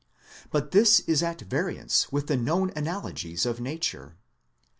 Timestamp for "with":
2.11-2.25